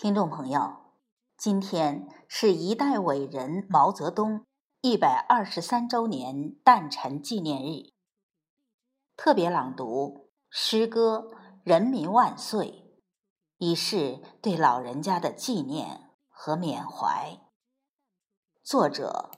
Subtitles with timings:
[0.00, 0.76] 听众朋友，
[1.36, 4.46] 今天是一代伟人毛泽东
[4.80, 7.94] 一百二十三周年诞辰纪念日。
[9.16, 11.32] 特别朗读诗歌
[11.64, 12.66] 《人民万岁》，
[13.56, 17.36] 以示对老人家的纪念和缅怀。
[18.62, 19.32] 作者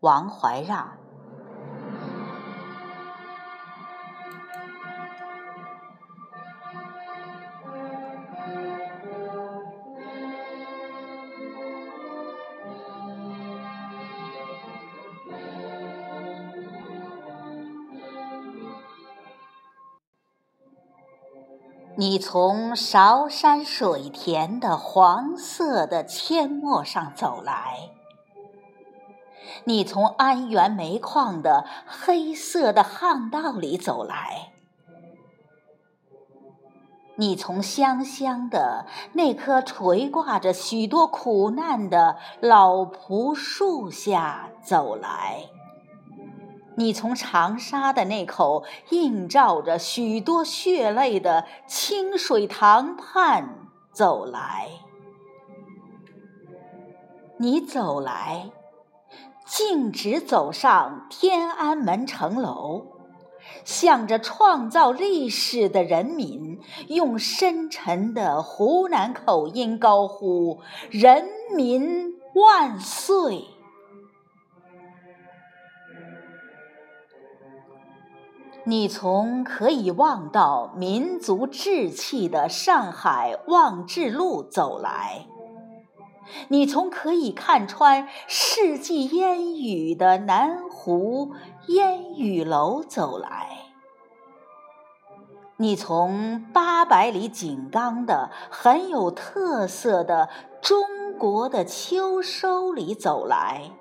[0.00, 1.01] 王怀让。
[21.94, 27.90] 你从韶山水田的黄色的阡陌上走来，
[29.64, 34.52] 你从安源煤矿的黑色的巷道里走来，
[37.16, 45.50] 你从香香的那棵垂挂着许多苦难的老朴树下走来。
[46.74, 54.68] 你从长沙的那口映照着许多血泪的清水塘畔走来，
[57.38, 58.50] 你走来，
[59.46, 62.86] 径直走上天安门城楼，
[63.64, 73.44] 向着创造历史的人民，用深沉的湖南口音高呼：“人民万岁！”
[78.64, 85.26] 你从可以望到民族志气的上海望志路走来，
[86.46, 91.32] 你从可以看穿世纪烟雨的南湖
[91.66, 93.64] 烟雨楼走来，
[95.56, 100.28] 你从八百里井冈的很有特色的
[100.60, 103.72] 中国的秋收里走来。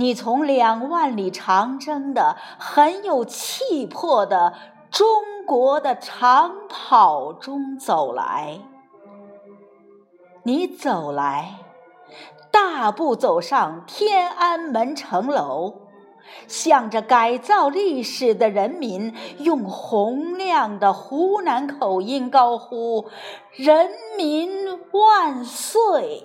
[0.00, 4.54] 你从两万里长征的很有气魄的
[4.90, 8.60] 中国的长跑中走来，
[10.42, 11.56] 你走来，
[12.50, 15.74] 大步走上天安门城楼，
[16.48, 23.10] 向着改造历史的人民，用洪亮的湖南口音高呼
[23.52, 24.50] ：“人民
[24.92, 26.24] 万岁！”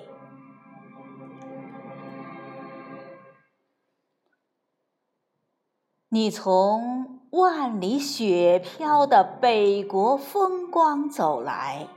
[6.16, 11.90] 你从万里雪飘的北国风光走来，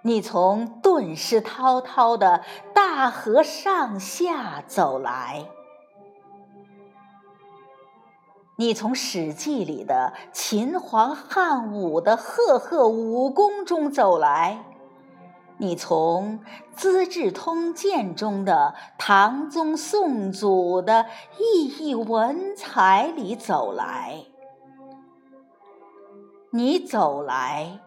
[0.00, 5.44] 你从顿失滔滔的大河上下走来，
[8.56, 14.64] 你从《史记》里的秦皇汉武的赫赫武功中走来。
[15.58, 16.38] 你从
[16.76, 21.06] 《资治通鉴》中的唐宗宋祖的
[21.38, 24.24] 熠熠文采里走来，
[26.50, 27.80] 你走来，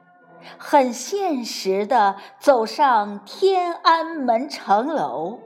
[0.57, 5.37] 很现实的走上天安门城楼，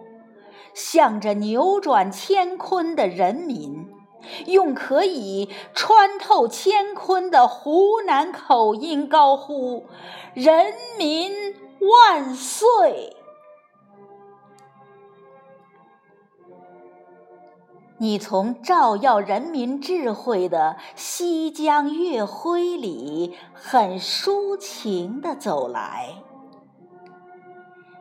[0.73, 3.89] 向着扭转乾坤的人民，
[4.45, 9.87] 用可以穿透乾坤的湖南口音高呼
[10.33, 11.53] ：“人民！”
[11.89, 13.17] 万岁！
[17.99, 26.15] 你从照耀人民智慧的西江月辉里很抒情地走来，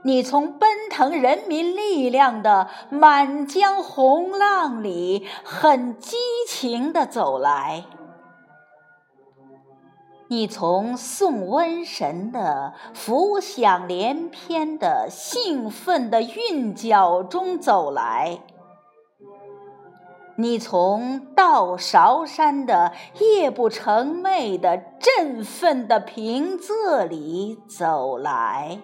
[0.02, 6.16] 你从奔腾人民力量的满江红浪里很激
[6.48, 7.84] 情地走来。
[10.32, 18.38] 你从送瘟神的浮想联翩的兴奋的韵脚中走来，
[20.36, 28.78] 你从到韶山的夜不成寐的振奋的平仄里走来，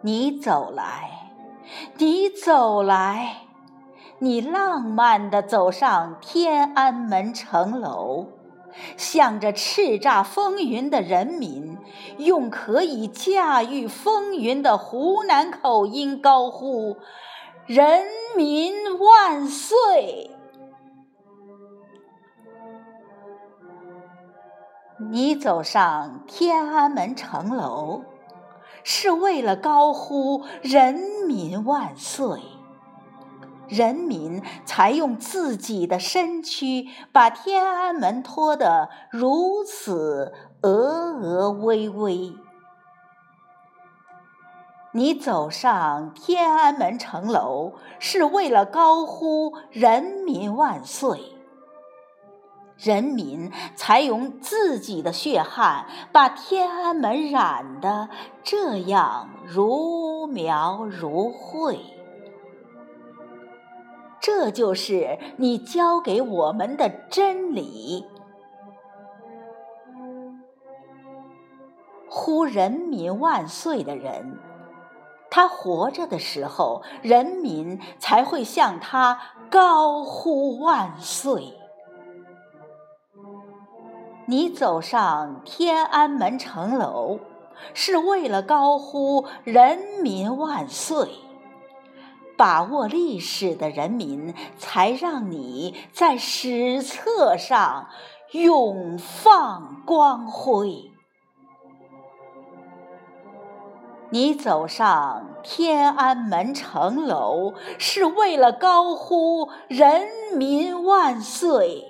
[0.00, 1.32] 你走来，
[1.98, 3.38] 你走来，
[4.20, 8.28] 你浪漫的走上天安门城楼。
[8.96, 11.78] 向着叱咤风云的人民，
[12.18, 16.96] 用可以驾驭风云的湖南口音高呼
[17.66, 18.04] ：“人
[18.36, 20.30] 民万岁！”
[25.10, 28.02] 你走上天安门城楼，
[28.84, 30.94] 是为了高呼“人
[31.26, 32.38] 民万岁”。
[33.70, 42.34] 人民才用自己的身躯把天安门拖得如此峨峨巍巍。
[44.92, 51.36] 你走上天安门城楼，是为了高呼“人民万岁”。
[52.76, 58.08] 人民才用自己的血汗把天安门染得
[58.42, 61.99] 这样如描如绘。
[64.20, 68.06] 这就是你教给我们的真理。
[72.08, 74.38] 呼“人民万岁”的人。
[75.30, 79.16] 他活着的时候，人民才会向他
[79.48, 81.54] 高呼万岁。
[84.26, 87.20] 你走上天安门城楼，
[87.74, 91.08] 是为了高呼“人民万岁”。
[92.40, 97.88] 把握历史的人民，才让你在史册上
[98.30, 100.90] 永放光辉。
[104.08, 111.84] 你走上天安门城楼，是为了高呼“人民万岁”。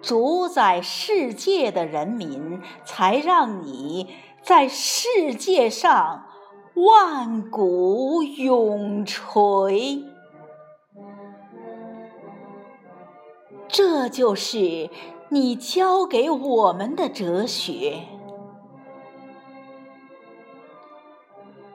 [0.00, 6.26] 主宰世界的人民，才让你在世界上
[6.84, 10.04] 万古永垂。
[13.68, 14.90] 这就是
[15.28, 18.02] 你教给我们的哲学。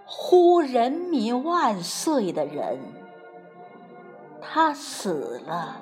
[0.06, 2.80] 呼“人民万岁”的人，
[4.42, 5.82] 他死了，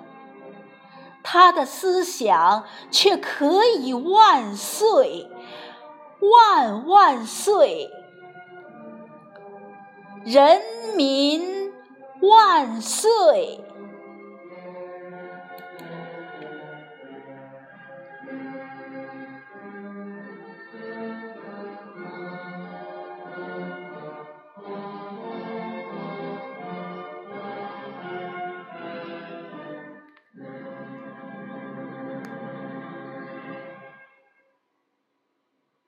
[1.24, 5.30] 他的思想却可以万岁，
[6.20, 7.90] 万万岁！
[10.26, 10.62] 人
[10.96, 11.72] 民
[12.22, 13.60] 万岁！